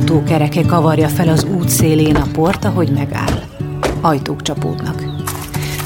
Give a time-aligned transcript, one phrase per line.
[0.00, 3.42] autókereke kavarja fel az út szélén a port, ahogy megáll.
[4.00, 5.02] Ajtók csapódnak.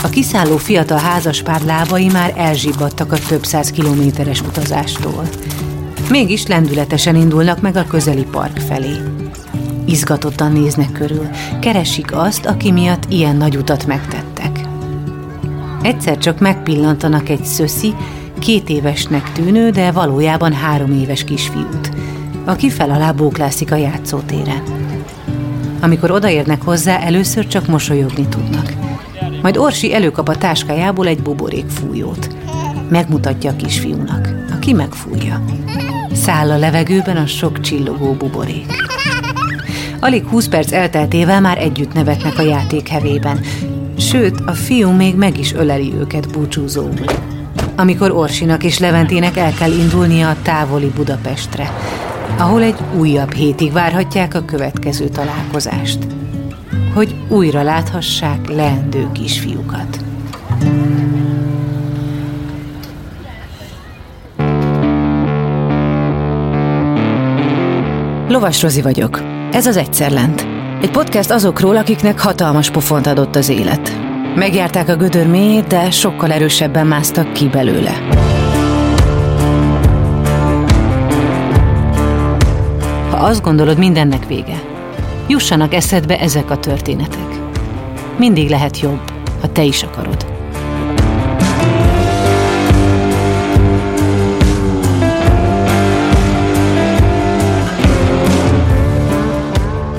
[0.02, 5.28] A kiszálló fiatal házaspár lábai már elzsibbadtak a több száz kilométeres utazástól.
[6.10, 8.96] Mégis lendületesen indulnak meg a közeli park felé.
[9.84, 11.28] Izgatottan néznek körül,
[11.60, 14.60] keresik azt, aki miatt ilyen nagy utat megtettek.
[15.82, 17.94] Egyszer csak megpillantanak egy szöszi,
[18.38, 21.90] két évesnek tűnő, de valójában három éves kisfiút,
[22.44, 24.62] aki fel alá bóklászik a játszótéren.
[25.80, 28.72] Amikor odaérnek hozzá, először csak mosolyogni tudnak.
[29.42, 32.36] Majd Orsi előkap a táskájából egy buborék fújót.
[32.88, 35.44] Megmutatja a kisfiúnak, aki megfújja.
[36.12, 38.72] Száll a levegőben a sok csillogó buborék.
[40.00, 43.40] Alig húsz perc elteltével már együtt nevetnek a játék hevében,
[43.98, 47.04] sőt, a fiú még meg is öleli őket búcsúzóul.
[47.76, 51.70] Amikor Orsinak és Leventének el kell indulnia a távoli Budapestre,
[52.38, 55.98] ahol egy újabb hétig várhatják a következő találkozást,
[56.94, 59.98] hogy újra láthassák leendő kisfiúkat.
[68.28, 69.22] Lovas Rozi vagyok.
[69.52, 70.46] Ez az Egyszer Lent.
[70.80, 73.98] Egy podcast azokról, akiknek hatalmas pofont adott az élet.
[74.34, 78.23] Megjárták a gödör mélyét, de sokkal erősebben másztak ki belőle.
[83.14, 84.62] Ha azt gondolod, mindennek vége,
[85.26, 87.26] jussanak eszedbe ezek a történetek.
[88.16, 89.00] Mindig lehet jobb,
[89.40, 90.26] ha te is akarod.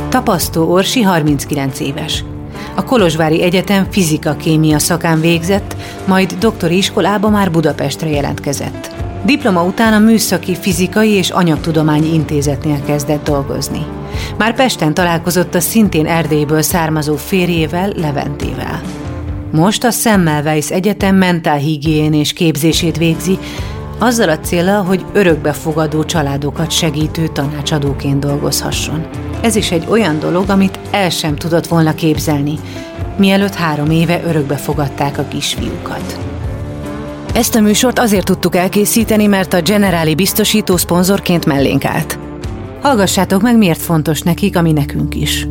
[0.09, 2.23] Tapasztó Orsi 39 éves.
[2.75, 5.75] A Kolozsvári Egyetem fizika-kémia szakán végzett,
[6.07, 8.94] majd doktori iskolába már Budapestre jelentkezett.
[9.25, 13.85] Diploma után a Műszaki Fizikai és Anyagtudományi Intézetnél kezdett dolgozni.
[14.37, 18.81] Már Pesten találkozott a szintén Erdélyből származó férjével, Leventével.
[19.51, 23.37] Most a Semmelweis Egyetem mentálhigién és képzését végzi,
[23.99, 29.05] azzal a célra, hogy örökbefogadó családokat segítő tanácsadóként dolgozhasson.
[29.41, 32.59] Ez is egy olyan dolog, amit el sem tudott volna képzelni,
[33.17, 36.34] mielőtt három éve örökbe fogadták a kisfiúkat.
[37.35, 42.19] Ezt a műsort azért tudtuk elkészíteni, mert a Generáli biztosító szponzorként mellénk állt.
[42.81, 45.47] Hallgassátok meg, miért fontos nekik, ami nekünk is.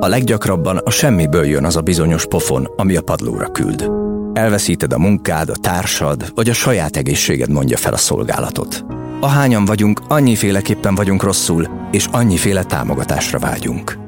[0.00, 3.90] A leggyakrabban a semmiből jön az a bizonyos pofon, ami a padlóra küld.
[4.32, 8.84] Elveszíted a munkád, a társad, vagy a saját egészséged mondja fel a szolgálatot.
[9.20, 14.07] Ahányan vagyunk, annyiféleképpen vagyunk rosszul, és annyiféle támogatásra vágyunk.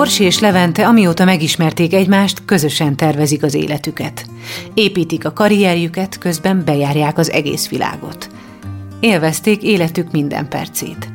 [0.00, 4.26] Orsi és Levente, amióta megismerték egymást, közösen tervezik az életüket.
[4.74, 8.30] Építik a karrierjüket, közben bejárják az egész világot.
[9.00, 11.08] Élvezték életük minden percét.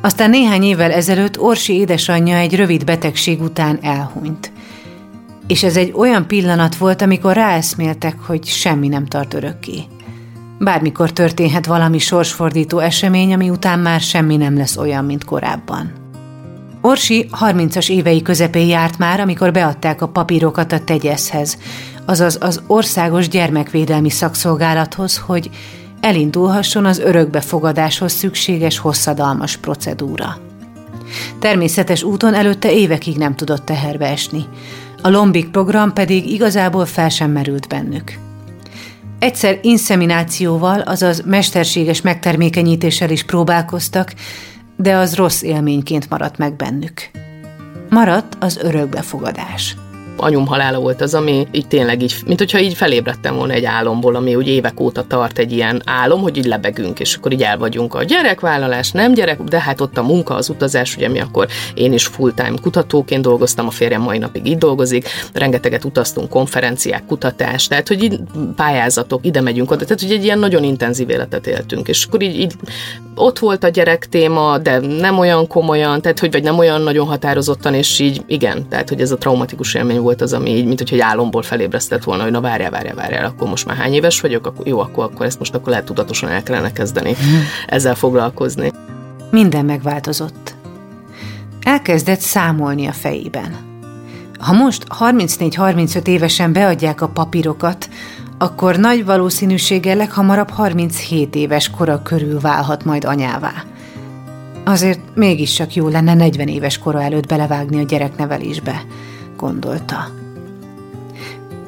[0.00, 4.52] Aztán néhány évvel ezelőtt Orsi édesanyja egy rövid betegség után elhunyt.
[5.46, 9.82] És ez egy olyan pillanat volt, amikor ráeszméltek, hogy semmi nem tart örökké.
[10.58, 16.01] Bármikor történhet valami sorsfordító esemény, ami után már semmi nem lesz olyan, mint korábban.
[16.84, 21.58] Orsi 30-as évei közepén járt már, amikor beadták a papírokat a tegyeszhez,
[22.04, 25.50] azaz az Országos Gyermekvédelmi Szakszolgálathoz, hogy
[26.00, 30.38] elindulhasson az örökbefogadáshoz szükséges hosszadalmas procedúra.
[31.38, 34.44] Természetes úton előtte évekig nem tudott teherbe esni.
[35.02, 38.18] A Lombik program pedig igazából fel sem merült bennük.
[39.18, 44.12] Egyszer inszeminációval, azaz mesterséges megtermékenyítéssel is próbálkoztak,
[44.76, 47.10] de az rossz élményként maradt meg bennük.
[47.88, 49.76] Maradt az örökbefogadás
[50.22, 54.14] anyum halála volt az, ami így tényleg így, mint hogyha így felébredtem volna egy álomból,
[54.14, 57.58] ami úgy évek óta tart egy ilyen álom, hogy így lebegünk, és akkor így el
[57.58, 61.48] vagyunk a gyerekvállalás, nem gyerek, de hát ott a munka, az utazás, ugye mi akkor
[61.74, 67.66] én is full-time kutatóként dolgoztam, a férjem mai napig így dolgozik, rengeteget utaztunk, konferenciák, kutatás,
[67.66, 68.20] tehát hogy így
[68.56, 72.38] pályázatok, ide megyünk oda, tehát hogy egy ilyen nagyon intenzív életet éltünk, és akkor így,
[72.38, 72.54] így
[73.14, 77.06] ott volt a gyerek téma, de nem olyan komolyan, tehát hogy vagy nem olyan nagyon
[77.06, 80.78] határozottan, és így igen, tehát hogy ez a traumatikus élmény volt az, ami így, mint
[80.78, 84.20] hogy egy álomból felébresztett volna, hogy na várjál, várjál, várjál, akkor most már hány éves
[84.20, 87.16] vagyok, akkor jó, akkor, akkor ezt most akkor lehet tudatosan el kellene kezdeni
[87.66, 88.72] ezzel foglalkozni.
[89.30, 90.54] Minden megváltozott.
[91.62, 93.70] Elkezdett számolni a fejében.
[94.38, 97.88] Ha most 34-35 évesen beadják a papírokat,
[98.42, 103.52] akkor nagy valószínűséggel leghamarabb 37 éves kora körül válhat majd anyává.
[104.64, 108.82] Azért mégis csak jó lenne 40 éves kora előtt belevágni a gyereknevelésbe,
[109.36, 110.08] gondolta.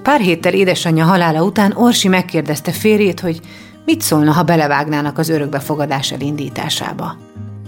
[0.02, 3.40] Pár héttel édesanyja halála után Orsi megkérdezte férjét, hogy
[3.84, 7.16] mit szólna, ha belevágnának az örökbefogadás elindításába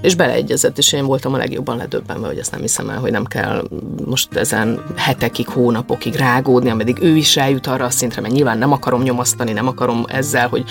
[0.06, 3.24] és beleegyezett, és én voltam a legjobban ledöbbenve, hogy ezt nem hiszem el, hogy nem
[3.24, 3.68] kell
[4.04, 8.72] most ezen hetekig, hónapokig rágódni, ameddig ő is eljut arra a szintre, mert nyilván nem
[8.72, 10.64] akarom nyomasztani, nem akarom ezzel, hogy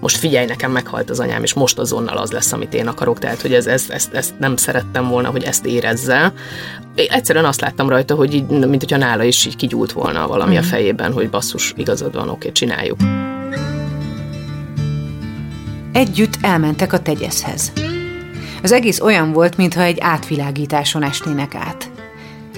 [0.00, 3.40] most figyelj, nekem meghalt az anyám, és most azonnal az lesz, amit én akarok, tehát
[3.40, 6.32] hogy ez, ez, ezt, ezt nem szerettem volna, hogy ezt érezze.
[6.94, 10.54] Én egyszerűen azt láttam rajta, hogy így, mint hogyha nála is így kigyúlt volna valami
[10.54, 10.56] mm.
[10.56, 10.68] a mhm.
[10.68, 12.98] fejében, hogy basszus, igazad van, oké, csináljuk.
[15.92, 17.72] Együtt elmentek a tegyeszhez.
[18.62, 21.90] Az egész olyan volt, mintha egy átvilágításon esnének át.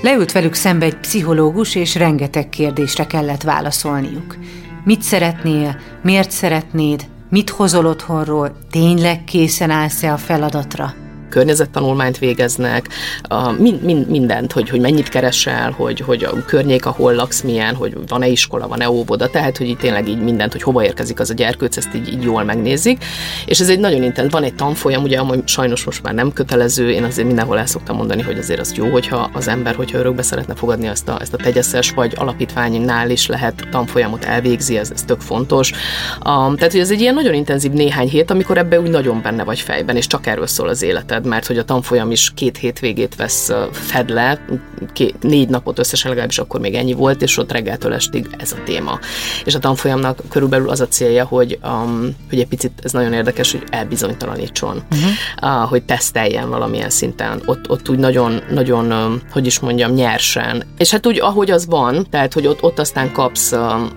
[0.03, 4.37] Leült velük szembe egy pszichológus, és rengeteg kérdésre kellett válaszolniuk.
[4.85, 5.81] Mit szeretnél?
[6.03, 7.07] Miért szeretnéd?
[7.31, 8.57] Mit hozol otthonról?
[8.71, 10.95] Tényleg készen állsz-e a feladatra?
[11.33, 12.89] Környezettanulmányt végeznek,
[13.23, 17.75] a, mind, mind, mindent, hogy, hogy mennyit keresel, hogy, hogy a környék, ahol laksz, milyen,
[17.75, 21.31] hogy van-e iskola, van-e óvoda, tehát, hogy így tényleg így mindent, hogy hova érkezik az
[21.31, 23.05] a gyerkőc, ezt így, így jól megnézik.
[23.47, 26.91] És ez egy nagyon intens, van egy tanfolyam, ugye, ami sajnos most már nem kötelező,
[26.91, 30.23] én azért mindenhol el szoktam mondani, hogy azért az jó, hogyha az ember, hogyha örökbe
[30.23, 35.03] szeretne fogadni ezt a, ezt a tegyeszes, vagy alapítványnál is lehet tanfolyamot elvégzi, ez, ez
[35.03, 35.71] tök fontos.
[35.71, 39.45] Um, tehát, hogy ez egy ilyen nagyon intenzív néhány hét, amikor ebbe úgy nagyon benne
[39.45, 42.57] vagy fejben, és csak erről szól az életed neked, mert hogy a tanfolyam is két
[42.57, 44.47] hétvégét vesz fed le,
[44.93, 48.63] két, négy napot összesen legalábbis akkor még ennyi volt, és ott reggeltől estig ez a
[48.65, 48.99] téma.
[49.45, 53.53] És a tanfolyamnak körülbelül az a célja, hogy, um, hogy egy picit, ez nagyon érdekes,
[53.53, 55.63] hogy elbizonytalanítson, uh-huh.
[55.63, 57.43] uh, hogy teszteljen valamilyen szinten.
[57.47, 60.65] Ott, ott úgy nagyon, nagyon, um, hogy is mondjam, nyersen.
[60.79, 63.91] És hát úgy, ahogy az van, tehát, hogy ott, ott aztán kapsz um,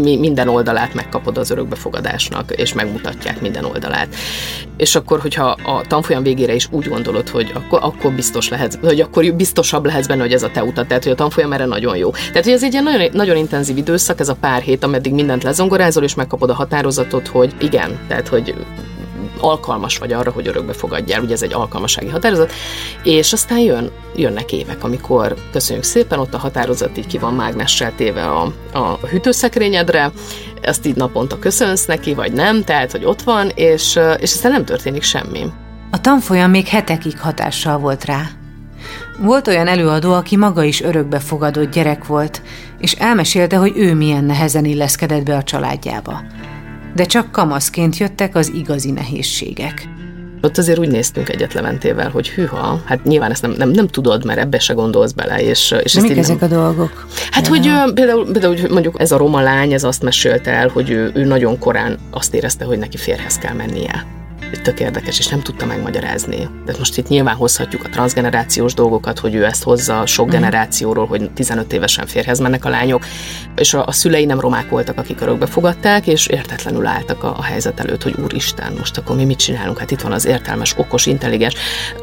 [0.00, 4.14] minden oldalát megkapod az örökbefogadásnak, és megmutatják minden oldalát.
[4.76, 8.78] És akkor, hogyha a tanfolyam végére végére is úgy gondolod, hogy akkor, akkor biztos lehet,
[8.82, 11.64] hogy akkor biztosabb lehetsz benne, hogy ez a te utat, tehát hogy a tanfolyam erre
[11.64, 12.10] nagyon jó.
[12.10, 15.42] Tehát, hogy ez egy ilyen nagyon, nagyon intenzív időszak, ez a pár hét, ameddig mindent
[15.42, 18.54] lezongorázol, és megkapod a határozatot, hogy igen, tehát, hogy
[19.40, 22.52] alkalmas vagy arra, hogy örökbe fogadjál, ugye ez egy alkalmasági határozat,
[23.02, 27.92] és aztán jön, jönnek évek, amikor köszönjük szépen, ott a határozat így ki van mágnessel
[27.96, 30.12] téve a, a hűtőszekrényedre,
[30.60, 34.64] ezt így naponta köszönsz neki, vagy nem, tehát, hogy ott van, és, és aztán nem
[34.64, 35.46] történik semmi.
[35.94, 38.22] A tanfolyam még hetekig hatással volt rá.
[39.18, 42.42] Volt olyan előadó, aki maga is örökbefogadott gyerek volt,
[42.78, 46.20] és elmesélte, hogy ő milyen nehezen illeszkedett be a családjába.
[46.94, 49.88] De csak kamaszként jöttek az igazi nehézségek.
[50.40, 54.24] Ott azért úgy néztünk egyet Leventével, hogy hűha, hát nyilván ezt nem, nem, nem tudod,
[54.24, 55.42] mert ebbe se gondolsz bele.
[55.42, 56.50] És, és De mik ezek nem...
[56.50, 57.06] a dolgok?
[57.30, 60.90] Hát, hogy például, például hogy mondjuk ez a roma lány, ez azt mesélte el, hogy
[60.90, 64.20] ő, ő nagyon korán azt érezte, hogy neki férhez kell mennie
[64.60, 66.48] tök érdekes, és nem tudta megmagyarázni.
[66.64, 70.30] De most itt nyilván hozhatjuk a transgenerációs dolgokat, hogy ő ezt hozza sok mm.
[70.30, 73.04] generációról, hogy 15 évesen férhez mennek a lányok,
[73.56, 77.42] és a, a szülei nem romák voltak, akik örökbe fogadták, és értetlenül álltak a, a
[77.42, 79.78] helyzet előtt, hogy úristen, most akkor mi mit csinálunk?
[79.78, 81.54] Hát itt van az értelmes, okos, intelligens,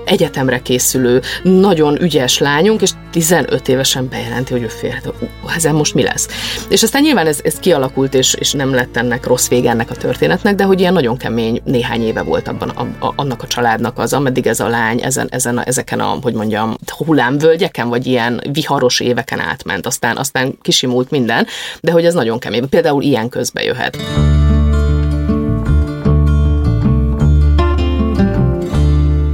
[0.05, 5.07] egyetemre készülő, nagyon ügyes lányunk, és 15 évesen bejelenti, hogy ő férhet.
[5.07, 6.27] Uh, ezen most mi lesz?
[6.69, 9.95] És aztán nyilván ez, ez kialakult, és, és nem lett ennek rossz vége ennek a
[9.95, 13.97] történetnek, de hogy ilyen nagyon kemény néhány éve volt abban a, a, annak a családnak
[13.97, 18.41] az, ameddig ez a lány ezen, ezen a, ezeken a, hogy mondjam, hullámvölgyeken, vagy ilyen
[18.51, 21.47] viharos éveken átment, aztán, aztán kisimult minden,
[21.81, 22.69] de hogy ez nagyon kemény.
[22.69, 23.97] Például ilyen közbe jöhet.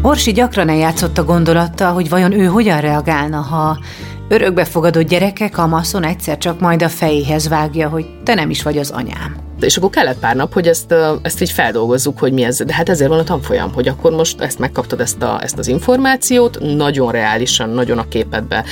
[0.02, 3.80] Orsi gyakran eljátszott a gondolattal, hogy vajon ő hogyan reagálna, ha
[4.28, 8.90] örökbefogadott gyereke kamaszon egyszer csak majd a fejéhez vágja, hogy te nem is vagy az
[8.90, 9.45] anyám.
[9.60, 12.58] És akkor kellett pár nap, hogy ezt, ezt így feldolgozzuk, hogy mi ez.
[12.58, 15.68] De hát ezért van a tanfolyam, hogy akkor most ezt megkaptad ezt, a, ezt az
[15.68, 18.66] információt, nagyon reálisan, nagyon a képedbe,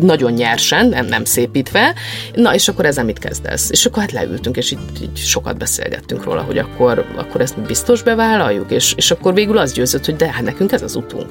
[0.00, 1.94] nagyon nyersen, nem, nem szépítve,
[2.34, 3.70] na és akkor ezzel mit kezdesz?
[3.70, 8.02] És akkor hát leültünk, és így, így sokat beszélgettünk róla, hogy akkor, akkor ezt biztos
[8.02, 11.26] bevállaljuk, és, és akkor végül az győzött, hogy de hát nekünk ez az utunk.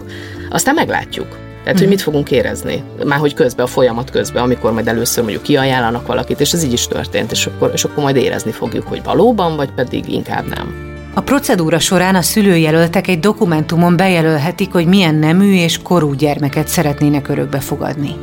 [0.49, 1.52] Aztán meglátjuk.
[1.63, 2.83] Tehát, hogy mit fogunk érezni.
[3.05, 6.73] Már hogy közben, a folyamat közben, amikor majd először mondjuk kiajánlanak valakit, és ez így
[6.73, 10.91] is történt, és akkor, és akkor majd érezni fogjuk, hogy valóban, vagy pedig inkább nem.
[11.13, 17.27] A procedúra során a szülőjelöltek egy dokumentumon bejelölhetik, hogy milyen nemű és korú gyermeket szeretnének
[17.27, 18.15] örökbe fogadni.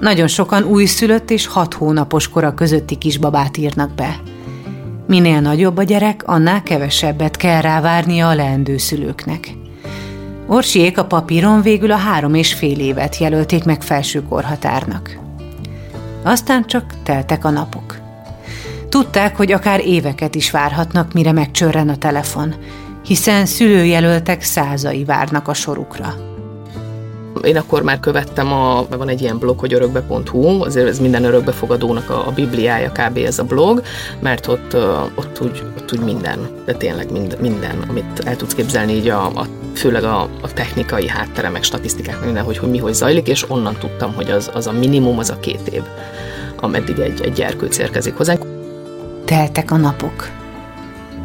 [0.00, 4.20] Nagyon sokan újszülött és hat hónapos kora közötti kisbabát írnak be.
[5.06, 9.54] Minél nagyobb a gyerek, annál kevesebbet kell rávárnia a leendő szülőknek.
[10.50, 15.18] Orsiék a papíron végül a három és fél évet jelölték meg felső korhatárnak.
[16.22, 17.98] Aztán csak teltek a napok.
[18.88, 22.54] Tudták, hogy akár éveket is várhatnak, mire megcsörren a telefon,
[23.04, 26.14] hiszen szülőjelöltek százai várnak a sorukra.
[27.42, 32.10] Én akkor már követtem, a, van egy ilyen blog, hogy örökbe.hu, azért ez minden örökbefogadónak
[32.10, 33.16] a, a bibliája kb.
[33.16, 33.82] ez a blog,
[34.20, 34.76] mert ott,
[35.14, 39.26] ott, úgy, ott úgy minden, de tényleg mind, minden, amit el tudsz képzelni így a,
[39.26, 39.46] a
[39.78, 43.76] főleg a, a technikai háttere, meg statisztikák, minden, hogy, hogy mi hogy zajlik, és onnan
[43.78, 45.82] tudtam, hogy az, az a minimum, az a két év,
[46.56, 48.44] ameddig egy, egy gyerkőc érkezik hozzánk.
[49.24, 50.28] Teltek a napok.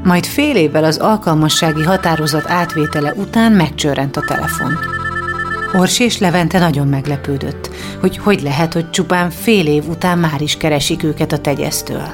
[0.03, 4.77] Majd fél évvel az alkalmassági határozat átvétele után megcsörrent a telefon.
[5.73, 7.69] Orsi és Levente nagyon meglepődött,
[7.99, 12.07] hogy hogy lehet, hogy csupán fél év után már is keresik őket a tegyeztől.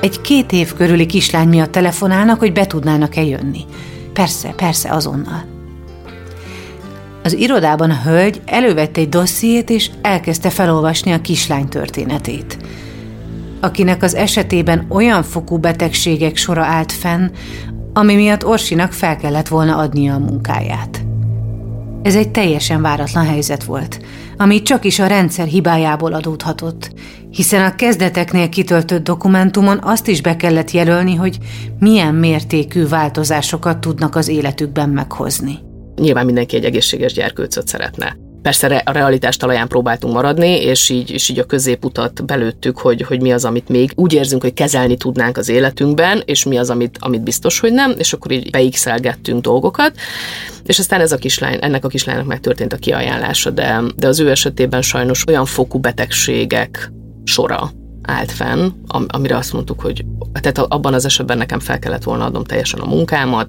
[0.00, 3.64] Egy két év körüli kislány miatt telefonálnak, hogy be tudnának-e jönni.
[4.14, 5.44] Persze, persze, azonnal.
[7.22, 12.56] Az irodában a hölgy elővette egy dossziét, és elkezdte felolvasni a kislány történetét–
[13.64, 17.30] akinek az esetében olyan fokú betegségek sora állt fenn,
[17.92, 21.04] ami miatt Orsinak fel kellett volna adnia a munkáját.
[22.04, 24.00] Ez egy teljesen váratlan helyzet volt,
[24.36, 26.92] ami csak is a rendszer hibájából adódhatott,
[27.30, 31.38] hiszen a kezdeteknél kitöltött dokumentumon azt is be kellett jelölni, hogy
[31.78, 35.58] milyen mértékű változásokat tudnak az életükben meghozni.
[35.96, 38.16] Nyilván mindenki egy egészséges gyerkőcöt szeretne.
[38.44, 43.20] Persze a realitás talaján próbáltunk maradni, és így, és így a középutat belőttük, hogy, hogy
[43.20, 46.96] mi az, amit még úgy érzünk, hogy kezelni tudnánk az életünkben, és mi az, amit,
[47.00, 49.92] amit biztos, hogy nem, és akkor így beixelgettünk dolgokat.
[50.64, 54.30] És aztán ez a kislány, ennek a kislánynak megtörtént a kiajánlása, de, de az ő
[54.30, 56.92] esetében sajnos olyan fokú betegségek
[57.24, 57.70] sora
[58.06, 58.70] állt fenn,
[59.06, 60.04] amire azt mondtuk, hogy
[60.40, 63.48] tehát abban az esetben nekem fel kellett volna adnom teljesen a munkámat,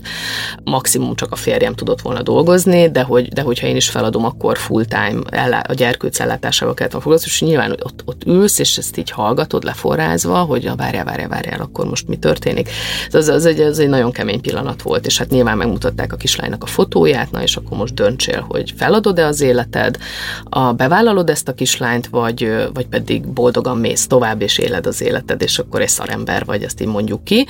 [0.64, 4.58] maximum csak a férjem tudott volna dolgozni, de, hogy, de hogyha én is feladom, akkor
[4.58, 5.20] full-time
[5.62, 10.38] a gyerkőc ellátásával kellett foglalkozni, és nyilván ott, ott ülsz, és ezt így hallgatod leforrázva,
[10.38, 12.70] hogy a várjál, várjál, várjál, akkor most mi történik.
[13.12, 16.64] Ez, az, egy, az egy nagyon kemény pillanat volt, és hát nyilván megmutatták a kislánynak
[16.64, 19.98] a fotóját, na és akkor most döntsél, hogy feladod-e az életed,
[20.44, 25.42] a, bevállalod ezt a kislányt, vagy, vagy pedig boldogan mész tovább, és éled az életed,
[25.42, 27.48] és akkor egy szarember vagy, ezt így mondjuk ki.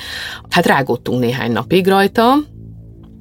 [0.50, 2.34] Hát rágottunk néhány napig rajta,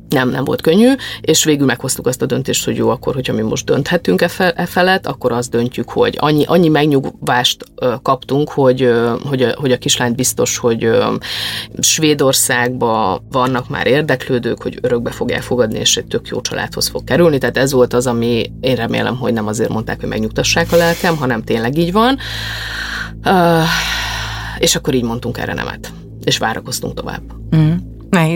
[0.09, 3.41] nem, nem volt könnyű, és végül meghoztuk azt a döntést, hogy jó, akkor, hogyha mi
[3.41, 8.49] most dönthetünk e, fe, e felett, akkor azt döntjük, hogy annyi, annyi megnyugvást ö, kaptunk,
[8.49, 11.15] hogy, ö, hogy, a, hogy a kislányt biztos, hogy ö,
[11.79, 17.37] Svédországban vannak már érdeklődők, hogy örökbe fogják fogadni, és egy tök jó családhoz fog kerülni,
[17.37, 21.17] tehát ez volt az, ami én remélem, hogy nem azért mondták, hogy megnyugtassák a lelkem,
[21.17, 22.17] hanem tényleg így van.
[23.25, 23.63] Uh,
[24.57, 25.93] és akkor így mondtunk erre nemet,
[26.23, 27.21] és várakoztunk tovább.
[27.55, 27.73] Mm.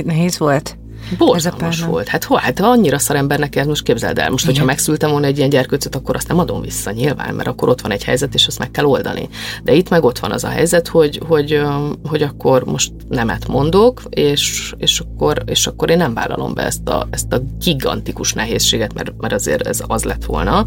[0.04, 0.78] Nehéz volt?
[1.18, 2.08] Borzalmas volt.
[2.08, 4.30] Hát, ho, hát annyira szarembernek ez most képzeld el.
[4.30, 4.56] Most, Igen.
[4.56, 7.82] hogyha megszültem volna egy ilyen gyerkőcöt, akkor azt nem adom vissza nyilván, mert akkor ott
[7.82, 9.30] van egy helyzet, és azt meg kell oldani.
[9.64, 11.62] De itt meg ott van az a helyzet, hogy, hogy,
[12.04, 16.88] hogy akkor most nemet mondok, és, és, akkor, és akkor én nem vállalom be ezt
[16.88, 20.66] a, ezt a gigantikus nehézséget, mert, mert azért ez az lett volna,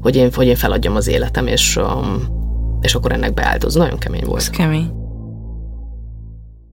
[0.00, 1.78] hogy én, hogy én feladjam az életem, és,
[2.80, 3.74] és akkor ennek beáldoz.
[3.74, 4.40] Nagyon kemény volt.
[4.40, 5.01] Ez kemény.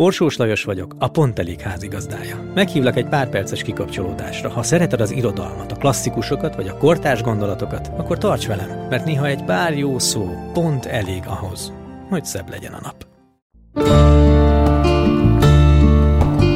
[0.00, 2.50] Orsós Lajos vagyok, a Pont Elég házigazdája.
[2.54, 4.50] Meghívlak egy pár perces kikapcsolódásra.
[4.50, 9.26] Ha szereted az irodalmat, a klasszikusokat vagy a kortárs gondolatokat, akkor tarts velem, mert néha
[9.26, 11.72] egy pár jó szó pont elég ahhoz,
[12.08, 13.06] hogy szebb legyen a nap.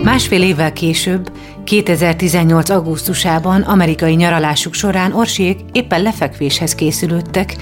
[0.03, 1.33] Másfél évvel később,
[1.65, 2.71] 2018.
[2.71, 7.57] augusztusában amerikai nyaralásuk során Orsiék éppen lefekvéshez készülődtek,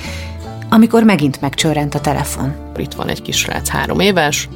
[0.70, 2.54] amikor megint megcsörrent a telefon.
[2.76, 4.48] Itt van egy kisrác, három éves,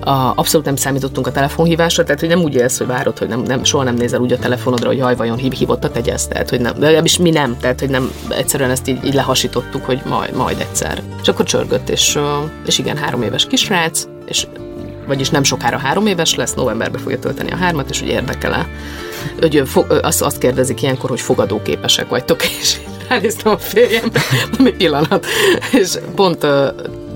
[0.00, 3.40] a, abszolút nem számítottunk a telefonhívásra, tehát hogy nem úgy élsz, hogy várod, hogy nem,
[3.40, 6.50] nem, soha nem nézel úgy a telefonodra, hogy haj, vajon hív, hívott a tegyesz, tehát
[6.50, 10.34] hogy nem, de mi nem, tehát hogy nem, egyszerűen ezt így, így lehasítottuk, hogy majd,
[10.34, 11.02] majd egyszer.
[11.22, 12.18] És akkor csörgött, és,
[12.66, 14.46] és igen, három éves kisrác, és
[15.06, 18.66] vagyis nem sokára három éves lesz, novemberben fogja tölteni a hármat, és hogy érdekel-e.
[19.40, 19.62] Hogy
[20.02, 22.78] azt, azt kérdezik ilyenkor, hogy fogadóképesek vagytok, és
[23.08, 24.20] ránéztem a férjembe,
[24.58, 25.26] mi pillanat,
[25.72, 26.46] és pont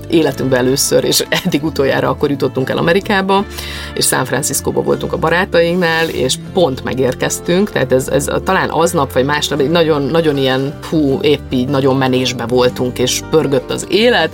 [0.09, 3.45] életünkben először, és eddig utoljára akkor jutottunk el Amerikába,
[3.93, 9.25] és San Franciscóba voltunk a barátainknál, és pont megérkeztünk, tehát ez, ez talán aznap vagy
[9.25, 14.33] másnap egy nagyon, nagyon ilyen, hú, épp így nagyon menésbe voltunk, és pörgött az élet,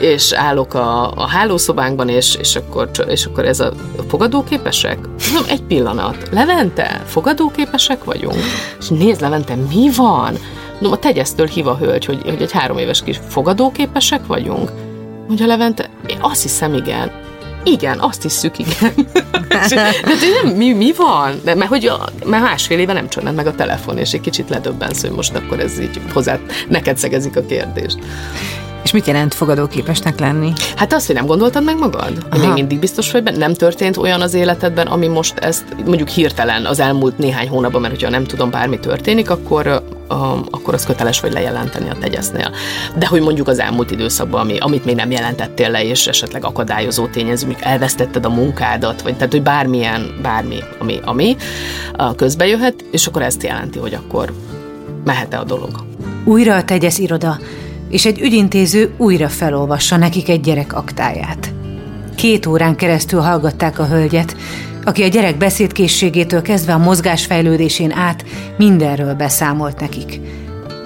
[0.00, 3.72] és állok a, a hálószobánkban, és, és, akkor, és akkor ez a
[4.08, 4.98] fogadóképesek?
[5.32, 6.28] Nem, egy pillanat.
[6.30, 8.38] Levente, fogadóképesek vagyunk?
[8.80, 10.38] És nézd, Levente, mi van?
[10.78, 14.70] No, a tegyesztől hív a hölgy, hogy, hogy egy három éves kis fogadóképesek vagyunk.
[15.28, 17.10] Mondja Levente, én azt hiszem, igen.
[17.64, 18.94] Igen, azt hiszük, igen.
[19.48, 21.40] De nem, mi, mi van?
[21.44, 21.92] De, mert, hogy
[22.24, 25.60] mert másfél éve nem csörned meg a telefon, és egy kicsit ledöbbensz, hogy most akkor
[25.60, 27.98] ez így hozzá, neked szegezik a kérdést.
[28.82, 30.52] És mit jelent fogadóképesnek lenni?
[30.76, 32.26] Hát azt, hogy nem gondoltad meg magad?
[32.30, 32.46] Aha.
[32.46, 33.36] Még mindig biztos vagy benne?
[33.36, 37.94] Nem történt olyan az életedben, ami most ezt mondjuk hirtelen az elmúlt néhány hónapban, mert
[37.94, 39.82] hogyha nem tudom, bármi történik, akkor
[40.50, 42.50] akkor az köteles vagy lejelenteni a tegyesznél.
[42.98, 47.06] De hogy mondjuk az elmúlt időszakban, ami, amit még nem jelentettél le, és esetleg akadályozó
[47.06, 51.36] tényező, mondjuk elvesztetted a munkádat, vagy tehát, hogy bármilyen, bármi, ami, ami
[52.16, 54.32] közbe jöhet, és akkor ezt jelenti, hogy akkor
[55.04, 55.70] mehet-e a dolog.
[56.24, 57.38] Újra a tegyesz iroda,
[57.90, 61.52] és egy ügyintéző újra felolvassa nekik egy gyerek aktáját.
[62.14, 64.36] Két órán keresztül hallgatták a hölgyet,
[64.84, 68.24] aki a gyerek beszédkészségétől kezdve a mozgásfejlődésén át
[68.56, 70.20] mindenről beszámolt nekik.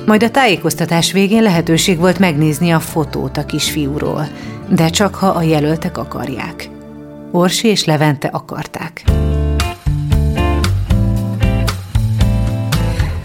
[0.07, 4.29] Majd a tájékoztatás végén lehetőség volt megnézni a fotót a kisfiúról,
[4.69, 6.69] de csak ha a jelöltek akarják.
[7.33, 9.05] Orsi és Levente akarták.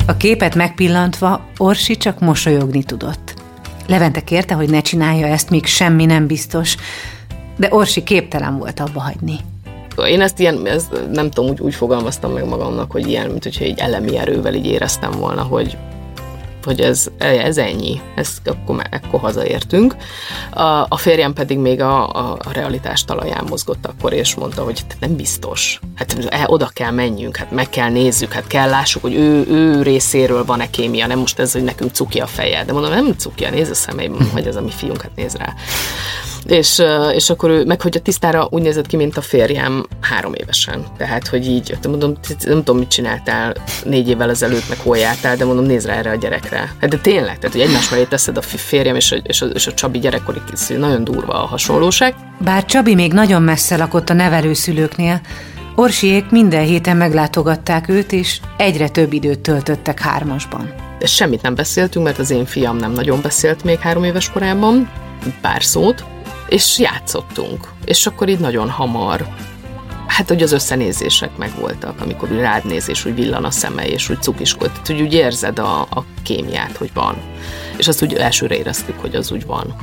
[0.06, 3.37] A képet megpillantva Orsi csak mosolyogni tudott.
[3.88, 6.76] Levente kérte, hogy ne csinálja ezt, míg semmi nem biztos,
[7.58, 9.40] de Orsi képtelen volt abba hagyni.
[10.08, 13.64] Én ezt ilyen, ezt nem tudom, úgy, úgy fogalmaztam meg magamnak, hogy ilyen, mint hogyha
[13.64, 15.78] egy elemi erővel így éreztem volna, hogy,
[16.68, 19.96] hogy ez, ez ennyi, ezt akkor, akkor hazaértünk.
[20.54, 24.86] A, a férjem pedig még a, a, a realitás talaján mozgott akkor, és mondta, hogy
[25.00, 25.80] nem biztos.
[25.96, 29.82] Hát e, oda kell menjünk, hát meg kell nézzük, hát kell lássuk, hogy ő, ő
[29.82, 32.66] részéről van-e kémia, nem most ez, hogy nekünk cuki a feje.
[32.66, 35.54] De mondom, nem cuki, néz a szemeim, hogy ez a mi fiunk, hát néz rá
[36.48, 36.82] és,
[37.14, 40.86] és akkor ő, meg hogy a tisztára úgy nézett ki, mint a férjem három évesen.
[40.98, 42.14] Tehát, hogy így, mondom,
[42.46, 46.10] nem tudom, mit csináltál négy évvel ezelőtt, meg hol jártál, de mondom, nézd rá erre
[46.10, 46.76] a gyerekre.
[46.82, 49.68] Hát de tényleg, tehát, hogy egymás mellé teszed a férjem és a, és a, és
[49.68, 50.40] a Csabi gyerekkori
[50.78, 52.16] nagyon durva a hasonlóság.
[52.40, 55.22] Bár Csabi még nagyon messze lakott a nevelőszülőknél,
[55.80, 60.74] Orsiék minden héten meglátogatták őt, és egyre több időt töltöttek hármasban.
[61.00, 64.90] De semmit nem beszéltünk, mert az én fiam nem nagyon beszélt még három éves korában,
[65.42, 66.06] pár szót,
[66.50, 67.68] és játszottunk.
[67.86, 69.28] És akkor így nagyon hamar
[70.18, 74.10] hát hogy az összenézések megvoltak, amikor úgy rád néz, és úgy villan a szeme, és
[74.10, 77.16] úgy cukiskod, tehát úgy, úgy érzed a, a kémiát, hogy van.
[77.78, 79.76] És azt úgy elsőre éreztük, hogy az úgy van.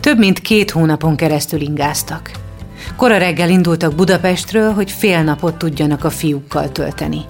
[0.00, 2.30] Több mint két hónapon keresztül ingáztak.
[2.96, 7.20] Kora reggel indultak Budapestről, hogy fél napot tudjanak a fiúkkal tölteni.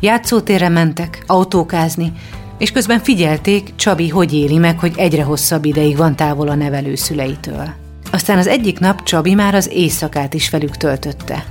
[0.00, 2.12] Játszótérre mentek, autókázni,
[2.58, 7.81] és közben figyelték, Csabi hogy éli meg, hogy egyre hosszabb ideig van távol a nevelőszüleitől.
[8.12, 11.44] Aztán az egyik nap Csabi már az éjszakát is velük töltötte.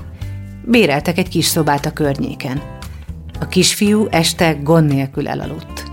[0.65, 2.61] Béreltek egy kis szobát a környéken.
[3.39, 5.83] A kisfiú este gond nélkül elaludt.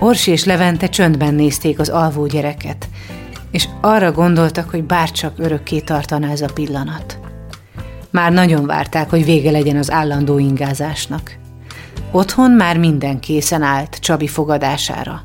[0.00, 2.88] Orsi és Levente csöndben nézték az alvó gyereket,
[3.50, 7.18] és arra gondoltak, hogy bárcsak örökké tartaná ez a pillanat.
[8.10, 11.36] Már nagyon várták, hogy vége legyen az állandó ingázásnak.
[12.10, 15.22] Otthon már minden készen állt Csabi fogadására.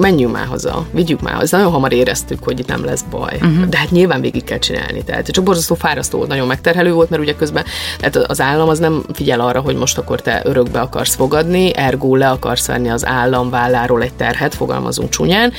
[0.00, 1.56] Menjünk már haza, vigyük már haza.
[1.56, 3.34] Nagyon hamar éreztük, hogy itt nem lesz baj.
[3.34, 3.64] Uh-huh.
[3.64, 5.04] De hát nyilván végig kell csinálni.
[5.04, 7.64] Tehát csak borzasztó fárasztó volt, nagyon megterhelő volt, mert ugye közben
[7.98, 12.16] tehát az állam az nem figyel arra, hogy most akkor te örökbe akarsz fogadni, ergo
[12.16, 15.52] le akarsz venni az állam válláról egy terhet, fogalmazunk csúnyán,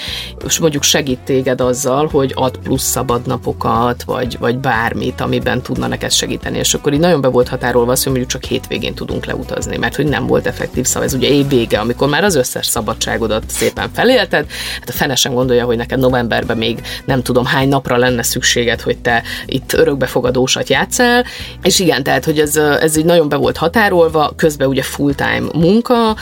[0.46, 6.12] és mondjuk segít téged azzal, hogy ad plusz szabadnapokat, vagy, vagy bármit, amiben tudna neked
[6.12, 6.58] segíteni.
[6.58, 9.96] És akkor így nagyon be volt határolva az, hogy mondjuk csak hétvégén tudunk leutazni, mert
[9.96, 11.06] hogy nem volt effektív szava.
[11.06, 14.52] Ez ugye évvége, amikor már az összes szabadságodat szépen felélt, életed.
[14.80, 18.82] Hát a fene sem gondolja, hogy neked novemberben még nem tudom hány napra lenne szükséged,
[18.82, 21.26] hogy te itt örökbefogadósat játszál.
[21.64, 26.16] És igen, tehát, hogy ez, ez így nagyon be volt határolva, közben ugye full-time munka,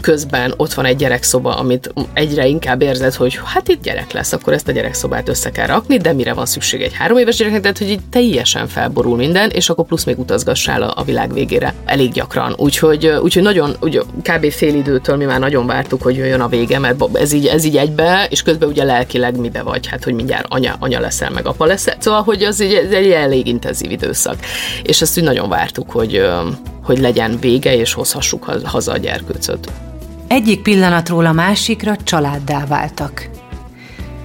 [0.00, 4.52] közben ott van egy gyerekszoba, amit egyre inkább érzed, hogy hát itt gyerek lesz, akkor
[4.52, 7.78] ezt a gyerekszobát össze kell rakni, de mire van szükség egy három éves gyereknek, tehát
[7.78, 12.54] hogy így teljesen felborul minden, és akkor plusz még utazgassál a, világ végére elég gyakran.
[12.56, 14.50] Úgyhogy, úgyhogy nagyon, ugye kb.
[14.50, 17.76] fél időtől mi már nagyon vártuk, hogy jöjjön a vége, mert ez így, ez így
[17.76, 21.64] egybe, és közben ugye lelkileg mibe vagy, hát hogy mindjárt anya, anya leszel, meg apa
[21.64, 21.96] leszel.
[21.98, 24.36] Szóval, hogy az egy, ez egy elég intenzív időszak.
[24.82, 26.26] És ezt úgy nagyon vártuk, hogy,
[26.82, 29.72] hogy legyen vége, és hozhassuk haza a gyerkőcöt.
[30.28, 33.28] Egyik pillanatról a másikra családdá váltak.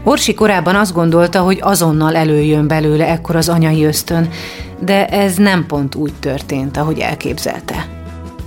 [0.03, 4.29] Orsi korábban azt gondolta, hogy azonnal előjön belőle ekkor az anyai ösztön,
[4.79, 7.88] de ez nem pont úgy történt, ahogy elképzelte.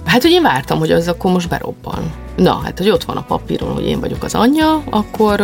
[0.05, 2.24] Hát, hogy én vártam, hogy az akkor most berobban.
[2.37, 5.41] Na, hát, hogy ott van a papíron, hogy én vagyok az anyja, akkor,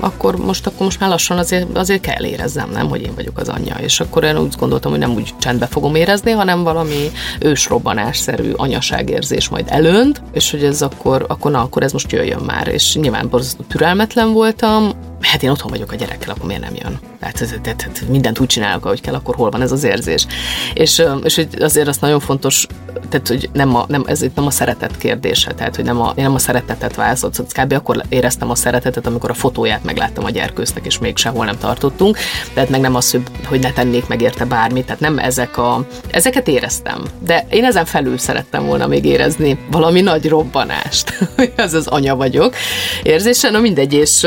[0.00, 3.48] akkor most akkor most már lassan azért, azért kell éreznem, nem, hogy én vagyok az
[3.48, 3.76] anyja.
[3.80, 9.48] És akkor én úgy gondoltam, hogy nem úgy csendbe fogom érezni, hanem valami ősrobbanásszerű anyaságérzés
[9.48, 12.68] majd előnt, és hogy ez akkor, akkor na, akkor ez most jöjjön már.
[12.68, 14.92] És nyilván borzasztó türelmetlen voltam,
[15.26, 16.98] hát én otthon vagyok a gyerekkel, akkor miért nem jön?
[17.20, 20.26] Tehát, tehát, tehát mindent úgy csinálok, ahogy kell, akkor hol van ez az érzés.
[20.74, 22.66] És, és hogy azért az nagyon fontos,
[23.08, 26.12] tehát, hogy nem a, nem, ez itt nem a szeretet kérdése, tehát, hogy nem a,
[26.16, 27.72] nem a szeretetet válaszolt, szóval kb.
[27.72, 32.18] akkor éreztem a szeretetet, amikor a fotóját megláttam a gyerkőznek, és még sehol nem tartottunk,
[32.54, 36.48] tehát meg nem az, hogy ne tennék meg érte bármit, tehát nem ezek a, ezeket
[36.48, 41.18] éreztem, de én ezen felül szerettem volna még érezni valami nagy robbanást,
[41.56, 42.54] az az anya vagyok
[43.02, 44.26] érzése, na mindegy, és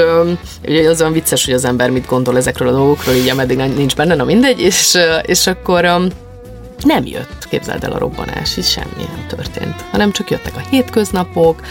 [0.67, 3.95] ugye az olyan vicces, hogy az ember mit gondol ezekről a dolgokról, így ameddig nincs
[3.95, 5.85] benne, na mindegy, és, és akkor
[6.83, 11.61] nem jött, képzeld el a robbanás, és semmi nem történt, hanem csak jöttek a hétköznapok,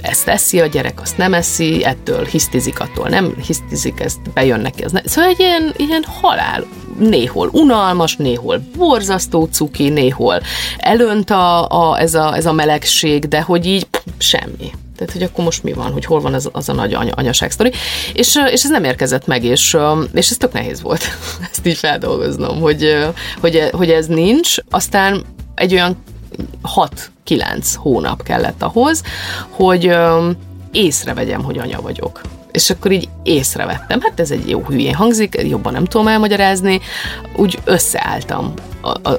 [0.00, 4.82] ezt eszi a gyerek, azt nem eszi, ettől hisztizik, attól nem hisztizik, ezt bejön neki,
[4.82, 5.00] az ne.
[5.04, 6.64] Szóval egy ilyen, ilyen halál
[6.98, 10.40] néhol unalmas, néhol borzasztó cuki, néhol
[10.76, 14.70] elönt a, a, ez, a, ez a melegség, de hogy így pff, semmi.
[15.00, 17.50] Tehát, hogy akkor most mi van, hogy hol van az, az a nagy anya, anyaság
[17.50, 17.72] sztori.
[18.12, 19.76] És, és ez nem érkezett meg, és,
[20.12, 21.04] és ez tök nehéz volt
[21.50, 23.06] ezt így feldolgoznom, hogy,
[23.40, 24.56] hogy, hogy ez nincs.
[24.70, 26.02] Aztán egy olyan
[27.26, 29.02] 6-9 hónap kellett ahhoz,
[29.50, 29.96] hogy
[30.72, 32.20] észrevegyem, hogy anya vagyok.
[32.50, 36.80] És akkor így észrevettem, hát ez egy jó hülyén hangzik, jobban nem tudom elmagyarázni,
[37.36, 38.54] úgy összeálltam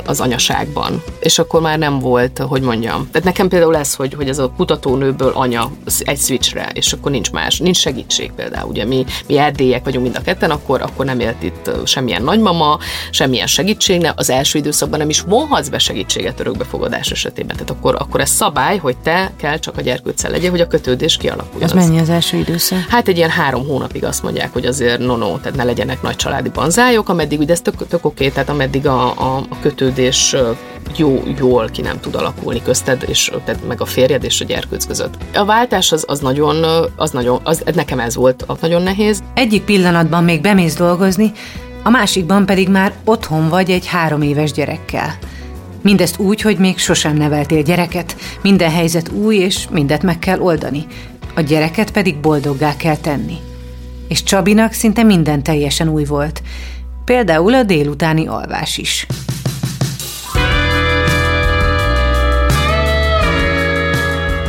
[0.06, 1.04] az anyaságban.
[1.20, 3.08] És akkor már nem volt, hogy mondjam.
[3.12, 7.32] Tehát nekem például ez, hogy, hogy ez a kutatónőből anya egy switchre, és akkor nincs
[7.32, 8.70] más, nincs segítség például.
[8.70, 12.78] Ugye mi, mi erdélyek vagyunk mind a ketten, akkor, akkor nem élt itt semmilyen nagymama,
[13.12, 17.56] semmilyen segítség, ne, az első időszakban nem is vonhatsz be segítséget örökbefogadás esetében.
[17.56, 21.18] Tehát akkor, akkor ez szabály, hogy te kell csak a gyerkőccel legyél, hogy a kötődés
[21.18, 21.70] kialakuljon.
[21.70, 22.80] Ez mennyi az első időszak?
[22.90, 26.16] Hát egy ilyen három hónapig azt mondják, hogy azért no, no tehát ne legyenek nagy
[26.16, 30.36] családi banzályok, ameddig, ugye ez tök, tök oké, tehát ameddig a, a, a kötődés
[30.98, 33.32] jó, jól ki nem tud alakulni közted, és
[33.68, 35.18] meg a férjed és a gyerkőc között.
[35.34, 39.24] A váltás az, az nagyon, az nagyon, az, nekem ez volt az nagyon nehéz.
[39.34, 41.32] Egyik pillanatban még bemész dolgozni,
[41.84, 45.18] a másikban pedig már otthon vagy egy három éves gyerekkel.
[45.82, 50.86] Mindezt úgy, hogy még sosem neveltél gyereket, minden helyzet új, és mindet meg kell oldani.
[51.36, 53.38] A gyereket pedig boldoggá kell tenni.
[54.08, 56.42] És Csabinak szinte minden teljesen új volt.
[57.06, 59.08] Például a délutáni alvás is.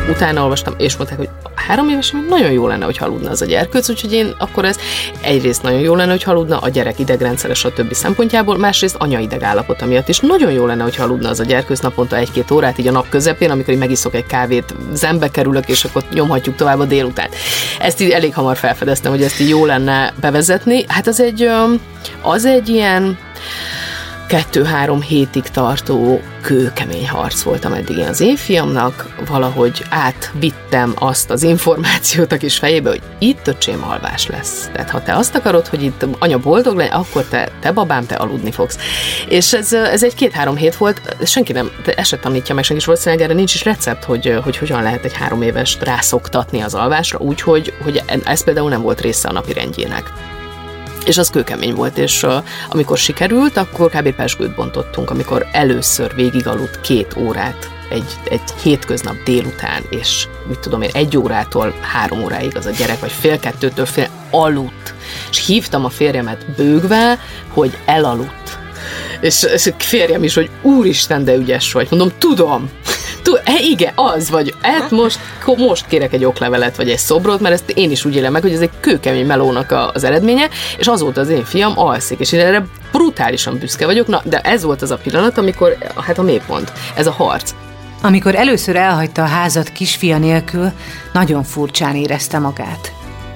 [0.09, 3.89] Utána olvastam, és mondták, hogy három évesen nagyon jó lenne, hogy haludna az a gyerkőc,
[3.89, 4.77] úgyhogy én akkor ez
[5.21, 9.85] egyrészt nagyon jó lenne, hogy haludna a gyerek idegrendszeres a többi szempontjából, másrészt anya idegállapota
[9.85, 12.91] miatt is nagyon jó lenne, hogy haludna az a gyerkőc naponta egy-két órát, így a
[12.91, 17.29] nap közepén, amikor én megiszok egy kávét, zembe kerülök, és akkor nyomhatjuk tovább a délután.
[17.79, 20.85] Ezt így elég hamar felfedeztem, hogy ezt így jó lenne bevezetni.
[20.87, 21.49] Hát az egy,
[22.21, 23.17] az egy ilyen
[24.27, 31.43] kettő-három hétig tartó kőkemény harc volt, ameddig én az én fiamnak valahogy átvittem azt az
[31.43, 34.69] információt a kis fejébe, hogy itt öcsém alvás lesz.
[34.73, 38.15] Tehát ha te azt akarod, hogy itt anya boldog legyen, akkor te, te babám, te
[38.15, 38.77] aludni fogsz.
[39.27, 42.87] És ez, ez egy két-három hét volt, senki nem, ezt se tanítja meg, senki is
[42.87, 47.19] valószínűleg erre nincs is recept, hogy, hogy hogyan lehet egy három éves rászoktatni az alvásra,
[47.19, 50.11] úgyhogy hogy ez például nem volt része a napi rendjének
[51.05, 52.33] és az kőkemény volt, és uh,
[52.69, 54.15] amikor sikerült, akkor kb.
[54.15, 60.89] pesgőt bontottunk, amikor először végigaludt két órát egy, egy hétköznap délután, és mit tudom én,
[60.93, 64.93] egy órától három óráig az a gyerek, vagy fél kettőtől fél aludt.
[65.29, 68.57] És hívtam a férjemet bőgve, hogy elaludt.
[69.21, 71.87] És, és férjem is, hogy úristen, de ügyes vagy.
[71.89, 72.69] Mondom, tudom,
[73.23, 74.53] Tú, e, igen, az vagy.
[74.61, 75.19] Hát most,
[75.57, 78.53] most kérek egy oklevelet, vagy egy szobrot, mert ezt én is úgy élem meg, hogy
[78.53, 82.65] ez egy kőkemény melónak az eredménye, és azóta az én fiam alszik, és én erre
[82.91, 87.07] brutálisan büszke vagyok, na, de ez volt az a pillanat, amikor, hát a mélypont, ez
[87.07, 87.53] a harc.
[88.01, 90.71] Amikor először elhagyta a házat kisfia nélkül,
[91.13, 92.91] nagyon furcsán érezte magát.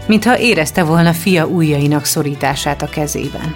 [0.08, 3.56] Mintha érezte volna fia ujjainak szorítását a kezében.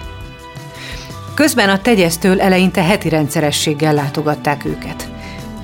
[1.34, 5.11] Közben a tegyeztől eleinte heti rendszerességgel látogatták őket.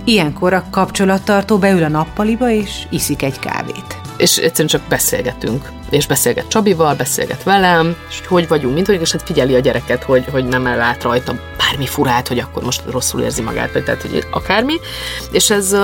[0.08, 4.00] Ilyenkor a kapcsolattartó beül a nappaliba, és iszik egy kávét.
[4.16, 5.68] És egyszerűen csak beszélgetünk.
[5.90, 9.58] És beszélget Csabival, beszélget velem, és hogy hogy vagyunk, mint hogy, és hát figyeli a
[9.58, 13.84] gyereket, hogy, hogy nem ellát rajta bármi furát, hogy akkor most rosszul érzi magát, vagy
[13.84, 14.74] tehát, hogy akármi.
[15.30, 15.76] És ez,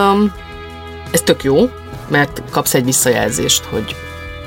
[1.11, 1.71] ez tök jó,
[2.09, 3.97] mert kapsz egy visszajelzést, hogy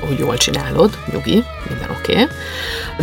[0.00, 2.26] hogy jól csinálod, nyugi, minden oké, okay.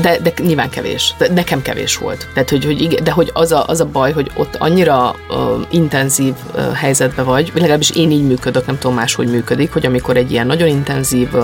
[0.02, 1.14] de, de nyilván kevés.
[1.18, 2.28] De nekem kevés volt.
[2.34, 5.38] Tehát, hogy, hogy igen, de hogy az a, az a baj, hogy ott annyira uh,
[5.70, 10.18] intenzív uh, helyzetbe vagy, vagy legalábbis én így működök, nem tudom máshogy működik, hogy amikor
[10.18, 11.44] egy ilyen nagyon intenzív uh,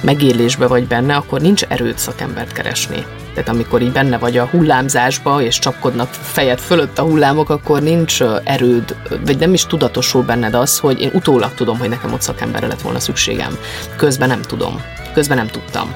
[0.00, 3.06] megélésbe vagy benne, akkor nincs erőt szakembert keresni.
[3.38, 8.22] Tehát amikor így benne vagy a hullámzásba, és csapkodnak fejed fölött a hullámok, akkor nincs
[8.44, 12.66] erőd, vagy nem is tudatosul benned az, hogy én utólag tudom, hogy nekem ott szakemberre
[12.66, 13.58] lett volna szükségem.
[13.96, 14.82] Közben nem tudom.
[15.12, 15.94] Közben nem tudtam.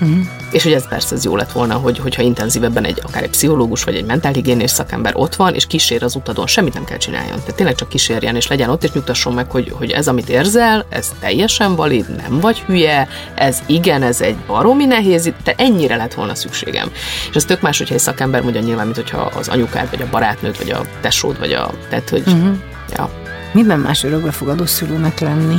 [0.00, 0.18] Uh-huh.
[0.50, 3.84] És hogy ez persze ez jó lett volna, hogy, hogyha intenzívebben egy akár egy pszichológus
[3.84, 7.38] vagy egy mentálhigiénés szakember ott van, és kísér az utadon, semmit nem kell csináljon.
[7.38, 10.86] Tehát tényleg csak kísérjen, és legyen ott, és nyugtasson meg, hogy, hogy ez, amit érzel,
[10.88, 16.14] ez teljesen valid, nem vagy hülye, ez igen, ez egy baromi nehéz, te ennyire lett
[16.14, 16.90] volna szükségem.
[17.28, 20.10] És ez tök más, hogyha egy szakember mondja nyilván, mint hogyha az anyukád, vagy a
[20.10, 22.54] barátnőd, vagy a tesód, vagy a, tehát, hogy, uh-huh.
[22.96, 23.10] ja.
[23.52, 25.56] Miben más örökbefogadó szülőnek lenni?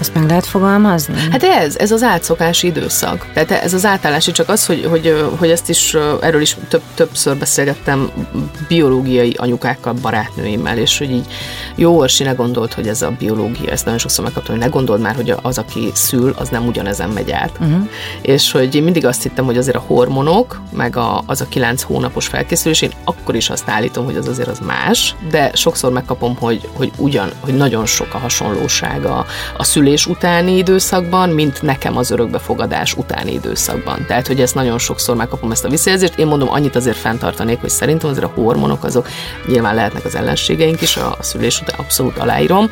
[0.00, 1.14] Ezt meg lehet fogalmazni?
[1.30, 3.26] Hát ez, ez az átszokási időszak.
[3.34, 7.36] Tehát ez az átállási, csak az, hogy, hogy, hogy ezt is, erről is több, többször
[7.36, 8.10] beszélgettem
[8.68, 11.26] biológiai anyukákkal, barátnőimmel, és hogy így
[11.74, 15.00] jó, Orsi ne gondolt, hogy ez a biológia, ezt nagyon sokszor megkaptam, hogy ne gondold
[15.00, 17.52] már, hogy az, aki szül, az nem ugyanezen megy át.
[17.60, 17.88] Uh-huh.
[18.22, 21.82] És hogy én mindig azt hittem, hogy azért a hormonok, meg a, az a kilenc
[21.82, 26.36] hónapos felkészülés, én akkor is azt állítom, hogy az azért az más, de sokszor megkapom,
[26.36, 31.62] hogy, hogy ugyan, hogy nagyon sok a hasonlóság a, a szülés szülés utáni időszakban, mint
[31.62, 34.04] nekem az örökbefogadás utáni időszakban.
[34.06, 36.18] Tehát, hogy ezt nagyon sokszor megkapom ezt a visszajelzést.
[36.18, 39.08] Én mondom, annyit azért fenntartanék, hogy szerintem azért a hormonok azok
[39.46, 42.70] nyilván lehetnek az ellenségeink is a, a szülés után, abszolút aláírom,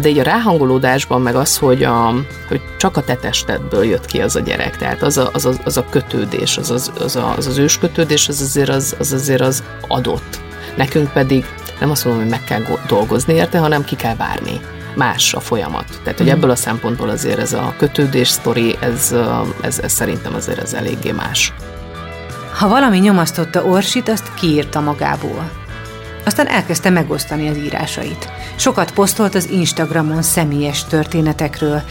[0.00, 2.14] de így a ráhangolódásban meg az, hogy, a,
[2.48, 5.52] hogy csak a te testedből jött ki az a gyerek, tehát az a, az a,
[5.64, 9.40] az a kötődés, az az, az, a, az, az őskötődés, az azért az, az azért
[9.40, 10.40] az adott.
[10.76, 11.44] Nekünk pedig
[11.80, 14.60] nem azt mondom, hogy meg kell dolgozni érte, hanem ki kell várni
[14.94, 16.00] más a folyamat.
[16.02, 16.36] Tehát, hogy mhm.
[16.36, 19.14] ebből a szempontból azért ez a kötődés sztori, ez,
[19.60, 21.52] ez, ez szerintem azért ez eléggé más.
[22.58, 25.50] Ha valami nyomasztotta Orsit, azt kiírta magából.
[26.24, 28.30] Aztán elkezdte megosztani az írásait.
[28.56, 31.82] Sokat posztolt az Instagramon személyes történetekről,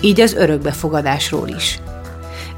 [0.00, 1.80] így az örökbefogadásról is.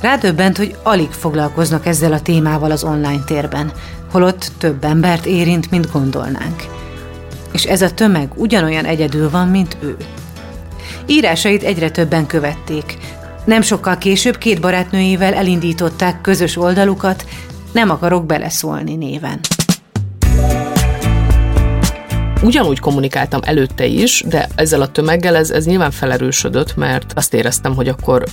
[0.01, 3.73] Rádöbbent, hogy alig foglalkoznak ezzel a témával az online térben,
[4.11, 6.63] holott több embert érint, mint gondolnánk
[7.55, 9.97] és ez a tömeg ugyanolyan egyedül van, mint ő.
[11.07, 12.99] Írásait egyre többen követték.
[13.45, 17.25] Nem sokkal később két barátnőjével elindították közös oldalukat,
[17.73, 19.41] nem akarok beleszólni néven.
[22.43, 27.75] Ugyanúgy kommunikáltam előtte is, de ezzel a tömeggel ez, ez nyilván felerősödött, mert azt éreztem,
[27.75, 28.25] hogy akkor,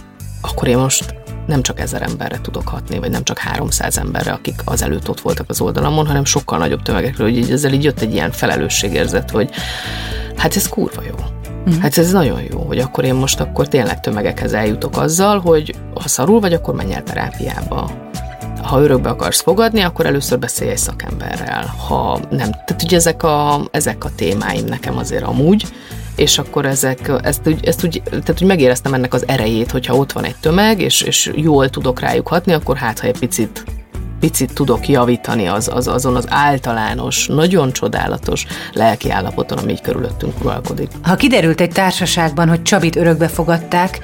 [0.41, 1.20] akkor én most
[1.51, 5.21] nem csak ezer emberre tudok hatni, vagy nem csak 300 emberre, akik az előtt ott
[5.21, 9.29] voltak az oldalamon, hanem sokkal nagyobb tömegekről, hogy így ezzel így jött egy ilyen felelősségérzet,
[9.31, 9.49] hogy
[10.35, 11.15] hát ez kurva jó.
[11.69, 11.79] Mm.
[11.79, 16.07] Hát ez nagyon jó, hogy akkor én most akkor tényleg tömegekhez eljutok azzal, hogy ha
[16.07, 17.91] szarul vagy, akkor menj el terápiába.
[18.61, 21.73] Ha örökbe akarsz fogadni, akkor először beszélj egy szakemberrel.
[21.87, 25.65] Ha nem, tehát ugye ezek a, ezek a témáim nekem azért amúgy,
[26.15, 30.11] és akkor ezek, ezt, úgy, ezt úgy, tehát úgy megéreztem ennek az erejét, hogyha ott
[30.11, 33.63] van egy tömeg, és, és jól tudok rájuk hatni, akkor hát, ha egy picit
[34.21, 40.33] picit tudok javítani az, az, azon az általános, nagyon csodálatos lelki állapoton, ami így körülöttünk
[40.41, 40.89] uralkodik.
[41.01, 43.99] Ha kiderült egy társaságban, hogy Csabit örökbe fogadták,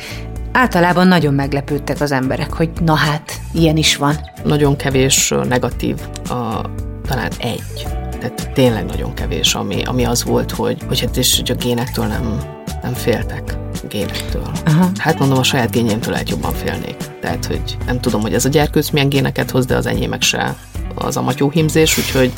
[0.51, 4.15] általában nagyon meglepődtek az emberek, hogy na hát, ilyen is van.
[4.43, 5.95] Nagyon kevés negatív,
[6.29, 6.61] a,
[7.07, 11.51] talán egy tehát tényleg nagyon kevés, ami, ami az volt, hogy, hogy hát és hogy
[11.51, 12.39] a génektől nem,
[12.81, 13.57] nem féltek
[13.89, 14.51] génektől.
[14.65, 14.89] Aha.
[14.97, 16.95] Hát mondom, a saját génjémtől lehet jobban félnék.
[17.21, 20.55] Tehát, hogy nem tudom, hogy ez a gyerkőc milyen géneket hoz, de az enyémek se
[20.95, 22.31] az a matyóhímzés, úgyhogy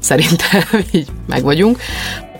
[0.00, 0.62] szerintem
[0.92, 1.78] így meg vagyunk.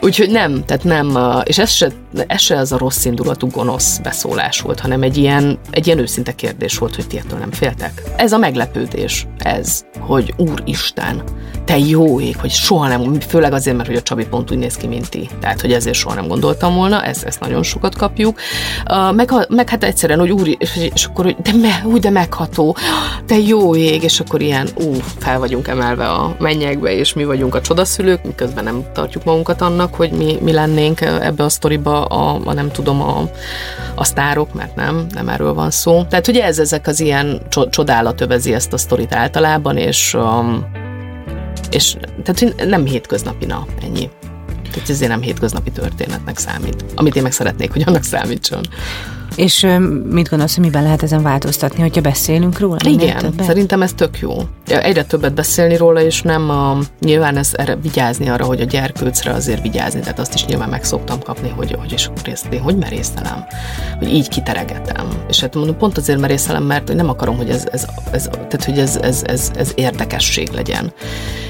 [0.05, 1.89] Úgyhogy nem, tehát nem, és ez se,
[2.27, 6.33] ez se az a rossz indulatú gonosz beszólás volt, hanem egy ilyen, egy ilyen őszinte
[6.33, 8.03] kérdés volt, hogy ti ettől nem féltek.
[8.17, 11.23] Ez a meglepődés, ez, hogy Úristen,
[11.65, 14.75] te jó ég, hogy soha nem, főleg azért, mert hogy a Csabi pont úgy néz
[14.75, 15.29] ki, mint ti.
[15.41, 18.39] Tehát, hogy ezért soha nem gondoltam volna, ezt, ezt nagyon sokat kapjuk.
[19.15, 20.57] Meg, meg hát egyszerűen, hogy úr,
[20.95, 22.77] és akkor, hogy de, me, úgy, de megható,
[23.27, 27.55] te jó ég, és akkor ilyen, ú, fel vagyunk emelve a mennyekbe, és mi vagyunk
[27.55, 32.41] a csodaszülők, miközben nem tartjuk magunkat annak, hogy mi, mi lennénk ebbe a sztoriba a,
[32.45, 33.31] a nem tudom, a,
[33.95, 36.05] a sztárok, mert nem, nem erről van szó.
[36.05, 40.67] Tehát ugye ez ezek az ilyen csodálat övezi ezt a sztorit általában, és um,
[41.71, 44.11] és tehát nem hétköznapi nap, ennyi.
[44.73, 46.85] Tehát ezért nem hétköznapi történetnek számít.
[46.95, 48.61] Amit én meg szeretnék, hogy annak számítson.
[49.37, 49.67] És
[50.11, 52.77] mit gondolsz, hogy miben lehet ezen változtatni, hogyha beszélünk róla?
[52.85, 54.37] Igen, szerintem ez tök jó.
[54.67, 59.33] Egyre többet beszélni róla, és nem a, nyilván ez erre vigyázni arra, hogy a gyerkőcre
[59.33, 62.09] azért vigyázni, tehát azt is nyilván meg szoktam kapni, hogy, hogy és
[62.51, 63.45] én hogy merészelem,
[63.99, 65.09] hogy így kiteregetem.
[65.29, 68.79] És hát mondom, pont azért merészelem, mert nem akarom, hogy ez, ez, ez tehát, hogy
[68.79, 70.93] ez, ez, ez, ez érdekesség legyen.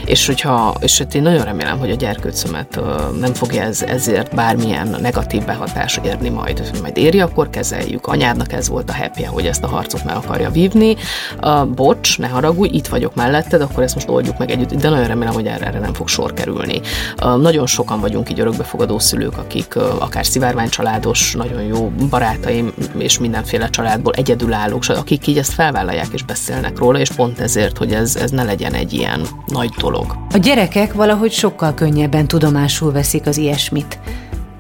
[0.04, 2.80] És hogyha, és hát én nagyon remélem, hogy a gyerkőcömet
[3.20, 6.70] nem fogja ez, ezért bármilyen negatív behatás érni majd.
[6.80, 8.06] Majd éri, akkor kezeljük.
[8.06, 10.96] Anyádnak ez volt a happy hogy ezt a harcot meg akarja vívni.
[11.42, 14.74] Uh, bocs, ne haragudj, itt vagyok melletted, akkor ezt most oldjuk meg együtt.
[14.74, 16.80] De nagyon remélem, hogy erre, erre nem fog sor kerülni.
[17.22, 22.72] Uh, nagyon sokan vagyunk így örökbefogadó szülők, akik uh, akár szivárvány családos, nagyon jó barátaim
[22.98, 27.92] és mindenféle családból egyedülállók, akik így ezt felvállalják és beszélnek róla, és pont ezért, hogy
[27.92, 30.16] ez, ez ne legyen egy ilyen nagy dolog.
[30.34, 33.98] A gyerekek valahogy sokkal könnyebben tudomásul veszik az ilyesmit.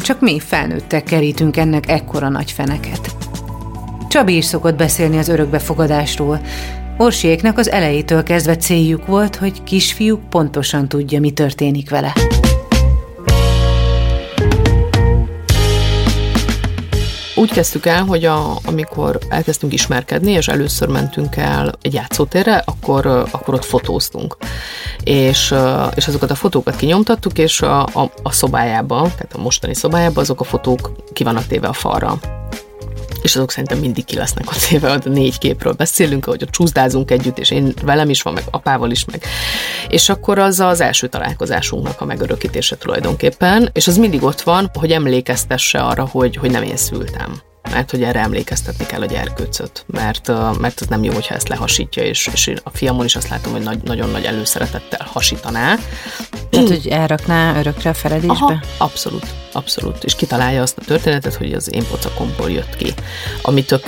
[0.02, 3.16] Csak mi felnőttek kerítünk ennek ekkora nagy feneket.
[4.08, 6.40] Csabi is szokott beszélni az örökbefogadásról.
[6.96, 12.12] Orsiéknak az elejétől kezdve céljuk volt, hogy kisfiúk pontosan tudja, mi történik vele.
[17.42, 23.06] Úgy kezdtük el, hogy a, amikor elkezdtünk ismerkedni, és először mentünk el egy játszótérre, akkor,
[23.06, 24.36] akkor ott fotóztunk.
[25.04, 25.54] És,
[25.94, 30.40] és azokat a fotókat kinyomtattuk, és a, a, a szobájába, tehát a mostani szobájába azok
[30.40, 32.18] a fotók ki vannak téve a falra
[33.22, 37.10] és azok szerintem mindig ki lesznek a téve, a négy képről beszélünk, ahogy a csúszdázunk
[37.10, 39.24] együtt, és én velem is van, meg apával is, meg.
[39.88, 44.92] És akkor az az első találkozásunknak a megörökítése tulajdonképpen, és az mindig ott van, hogy
[44.92, 50.28] emlékeztesse arra, hogy, hogy nem én szültem mert hogy erre emlékeztetni kell a gyerkőcöt, mert,
[50.58, 53.62] mert ez nem jó, hogyha ezt lehasítja, és, és a fiamon is azt látom, hogy
[53.62, 55.76] nagy, nagyon nagy előszeretettel hasítaná.
[56.50, 58.34] Tehát, hogy elrakná örökre a feledésbe?
[58.34, 60.04] Aha, abszolút, abszolút.
[60.04, 62.94] És kitalálja azt a történetet, hogy az én pocakomból jött ki.
[63.42, 63.84] Ami tök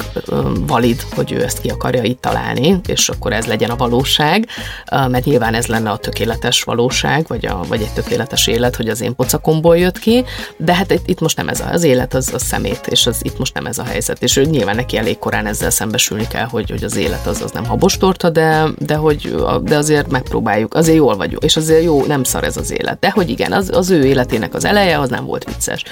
[0.66, 4.46] valid, hogy ő ezt ki akarja itt találni, és akkor ez legyen a valóság,
[4.90, 9.00] mert nyilván ez lenne a tökéletes valóság, vagy, a, vagy egy tökéletes élet, hogy az
[9.00, 10.24] én pocakomból jött ki,
[10.56, 13.54] de hát itt, most nem ez az élet, az a szemét, és az itt most
[13.54, 14.22] nem ez a helyzet.
[14.22, 17.50] És ő nyilván neki elég korán ezzel szembesülni kell, hogy, hogy az élet az, az
[17.50, 22.24] nem habostorta, de, de, hogy, de azért megpróbáljuk, azért jól vagyok, és azért jó, nem
[22.24, 22.98] szar ez az élet.
[22.98, 25.82] De hogy igen, az, az ő életének az eleje, az nem volt vicces.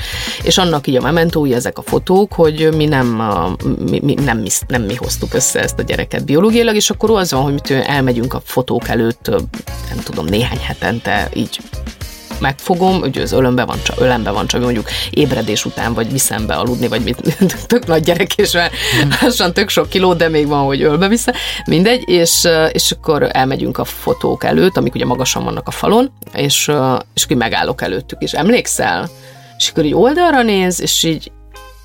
[0.43, 3.07] És annak így a mementói ezek a fotók, hogy mi nem,
[3.91, 7.33] mi, mi, nem, mi, nem mi hoztuk össze ezt a gyereket biológiailag, és akkor az
[7.33, 9.29] van, hogy mi elmegyünk a fotók előtt,
[9.89, 11.61] nem tudom, néhány hetente így
[12.43, 16.55] megfogom, ugye az ölömbe van, csak, ölembe van, csak mondjuk ébredés után, vagy viszem be
[16.55, 18.71] aludni, vagy mit, tök nagy gyerek, és már
[19.21, 21.33] lassan tök sok kiló, de még van, hogy ölbe vissza,
[21.67, 26.71] mindegy, és, és akkor elmegyünk a fotók előtt, amik ugye magasan vannak a falon, és,
[27.15, 29.11] és akkor megállok előttük, és emlékszel?
[29.63, 31.33] És akkor így oldalra néz, és így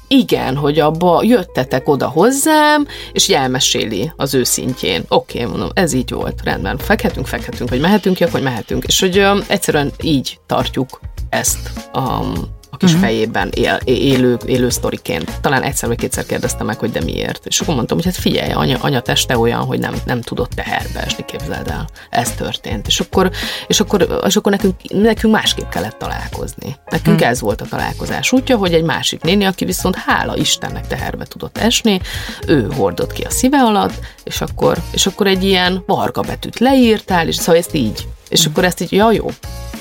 [0.08, 5.04] igen, hogy abba jöttetek oda hozzám, és elmeséli az ő szintjén.
[5.08, 6.78] Oké, okay, mondom, ez így volt, rendben.
[6.78, 8.84] Fekhetünk, fekhetünk, vagy mehetünk ki, akkor mehetünk.
[8.84, 13.08] És hogy um, egyszerűen így tartjuk ezt um, a kis uh-huh.
[13.08, 15.42] fejében él, élő, élő sztoriként.
[15.42, 17.46] Talán egyszer vagy kétszer kérdeztem meg, hogy de miért.
[17.46, 21.04] És akkor mondtam, hogy hát figyelj, anya, anya teste olyan, hogy nem, nem tudott teherbe
[21.04, 21.90] esni, képzeld el.
[22.10, 22.88] Ez történt.
[22.88, 23.32] És akkor,
[23.68, 26.76] és akkor, és akkor nekünk, nekünk másképp kellett találkozni.
[26.90, 27.32] Nekünk uh-huh.
[27.32, 31.58] ez volt a találkozás útja, hogy egy másik néni, aki viszont hála Istennek teherbe tudott
[31.58, 32.02] esni,
[32.48, 37.28] ő hordott ki a szíve alatt, és akkor, és akkor egy ilyen varga betűt leírtál,
[37.28, 38.08] és szóval ezt így.
[38.30, 38.54] És uh-huh.
[38.54, 39.28] akkor ezt így, ja jó,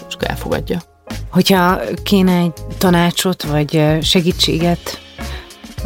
[0.08, 0.94] és akkor elfogadja.
[1.30, 5.00] Hogyha kéne egy tanácsot, vagy segítséget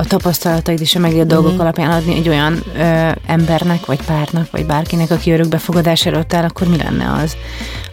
[0.00, 1.42] a tapasztalataid és a megélt mm-hmm.
[1.42, 6.44] dolgok alapján adni egy olyan ö, embernek, vagy párnak, vagy bárkinek, aki örökbefogadás előtt áll,
[6.44, 7.36] akkor mi lenne az,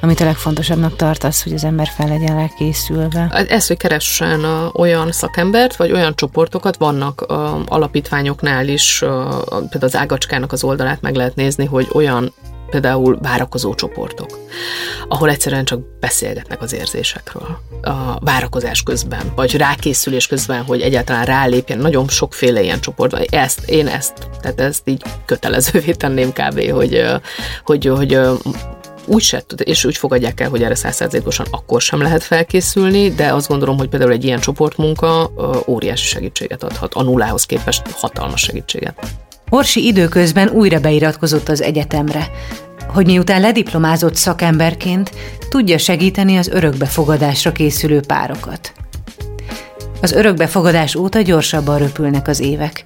[0.02, 3.46] amit a legfontosabbnak tartasz, hogy az ember fel legyen készülve?
[3.50, 7.22] Ez, hogy keressen olyan szakembert, vagy olyan csoportokat, vannak
[7.66, 8.98] alapítványoknál is,
[9.50, 12.34] például az Ágacskának az oldalát meg lehet nézni, hogy olyan
[12.70, 14.40] például várakozó csoportok,
[15.08, 21.78] ahol egyszerűen csak beszélgetnek az érzésekről a várakozás közben, vagy rákészülés közben, hogy egyáltalán rálépjen.
[21.78, 23.22] Nagyon sokféle ilyen csoport van.
[23.30, 27.06] Ezt, én ezt, tehát ezt így kötelezővé tenném kb., hogy,
[27.64, 28.20] hogy, hogy
[29.08, 33.48] úgy se, és úgy fogadják el, hogy erre százszerzékosan akkor sem lehet felkészülni, de azt
[33.48, 35.32] gondolom, hogy például egy ilyen csoportmunka
[35.68, 39.27] óriási segítséget adhat, a nullához képest hatalmas segítséget.
[39.50, 42.32] Orsi időközben újra beiratkozott az egyetemre,
[42.88, 45.12] hogy miután lediplomázott szakemberként
[45.50, 48.74] tudja segíteni az örökbefogadásra készülő párokat.
[50.02, 52.86] Az örökbefogadás óta gyorsabban röpülnek az évek.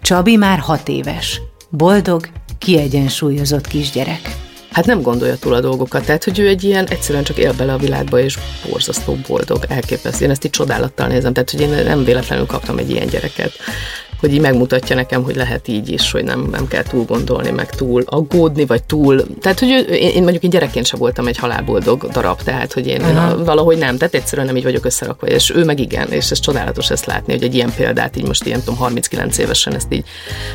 [0.00, 1.40] Csabi már hat éves.
[1.70, 2.28] Boldog,
[2.58, 4.36] kiegyensúlyozott kisgyerek.
[4.70, 7.72] Hát nem gondolja túl a dolgokat, tehát hogy ő egy ilyen egyszerűen csak él bele
[7.72, 8.38] a világba, és
[8.70, 10.24] borzasztó boldog, elképesztő.
[10.24, 13.52] Én ezt így csodálattal nézem, tehát hogy én nem véletlenül kaptam egy ilyen gyereket
[14.22, 17.70] hogy így megmutatja nekem, hogy lehet így is, hogy nem, nem kell túl gondolni, meg
[17.70, 21.36] túl aggódni, vagy túl, tehát hogy ő, én, én mondjuk én gyerekként sem voltam egy
[21.36, 25.26] halálboldog darab, tehát hogy én, én a, valahogy nem, tehát egyszerűen nem így vagyok összerakva,
[25.26, 28.44] és ő meg igen, és ez csodálatos ezt látni, hogy egy ilyen példát így most
[28.44, 30.04] ilyen tudom, 39 évesen ezt így,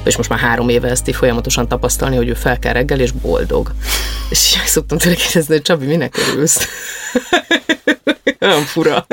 [0.03, 3.11] és most már három éve ezt így folyamatosan tapasztalni, hogy ő fel kell reggel, és
[3.11, 3.72] boldog.
[4.30, 6.68] És így szoktam tőle kérdezni, hogy Csabi, minek örülsz?
[8.39, 9.07] Olyan fura.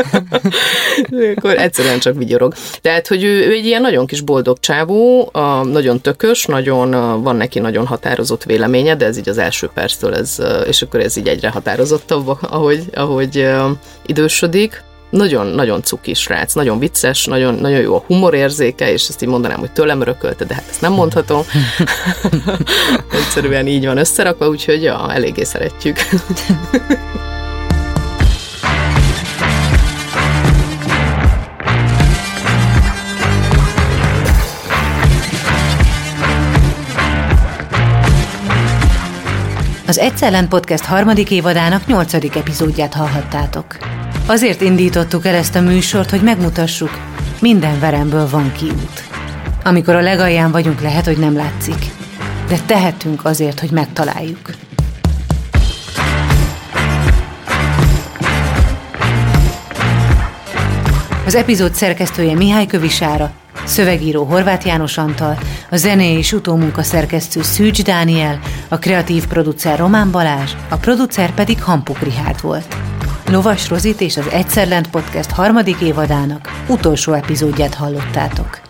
[1.36, 2.54] Akkor egyszerűen csak vigyorog.
[2.80, 5.30] Tehát, hogy ő, ő egy ilyen nagyon kis boldog csávó,
[5.62, 10.42] nagyon tökös, nagyon, van neki nagyon határozott véleménye, de ez így az első perctől, ez,
[10.66, 13.48] és akkor ez így egyre határozottabb, ahogy, ahogy
[14.06, 19.28] idősödik nagyon, nagyon cuki srác, nagyon vicces, nagyon, nagyon jó a humorérzéke, és ezt így
[19.28, 21.42] mondanám, hogy tőlem örökölte, de hát ezt nem mondhatom.
[23.22, 25.96] Egyszerűen így van összerakva, úgyhogy ja, eléggé szeretjük.
[39.86, 43.76] Az Egyszellen Podcast harmadik évadának nyolcadik epizódját hallhattátok.
[44.26, 46.90] Azért indítottuk el ezt a műsort, hogy megmutassuk,
[47.40, 49.08] minden veremből van kiút.
[49.64, 51.90] Amikor a legalján vagyunk, lehet, hogy nem látszik,
[52.48, 54.50] de tehetünk azért, hogy megtaláljuk.
[61.26, 63.32] Az epizód szerkesztője Mihály Kövisára,
[63.64, 65.38] szövegíró Horváth János Antal,
[65.70, 68.38] a zené és utómunka szerkesztő Szűcs Dániel,
[68.68, 72.76] a kreatív producer Román Balázs, a producer pedig Hampuk Rihárd volt.
[73.30, 78.60] Lovas Rozit és az Egyszerlent Podcast harmadik évadának utolsó epizódját hallottátok.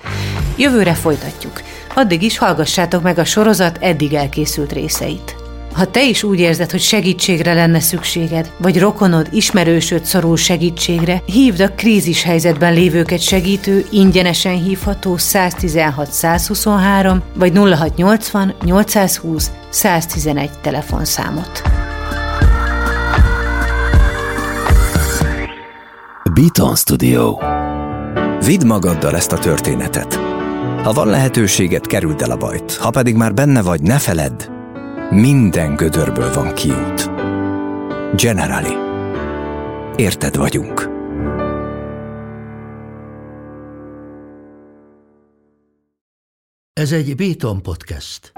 [0.56, 1.62] Jövőre folytatjuk.
[1.94, 5.33] Addig is hallgassátok meg a sorozat eddig elkészült részeit.
[5.74, 11.60] Ha te is úgy érzed, hogy segítségre lenne szükséged, vagy rokonod, ismerősöd szorul segítségre, hívd
[11.60, 21.62] a krízis helyzetben lévőket segítő, ingyenesen hívható 116 123 vagy 0680 820 111 telefonszámot.
[26.34, 27.38] Beaton Studio.
[28.46, 30.14] Vidd magaddal ezt a történetet.
[30.82, 32.76] Ha van lehetőséget, kerüld el a bajt.
[32.76, 34.53] Ha pedig már benne vagy, ne feledd,
[35.10, 37.10] minden gödörből van kiút.
[38.16, 38.74] Generali.
[39.96, 40.88] Érted vagyunk.
[46.72, 48.32] Ez egy Béton podcast.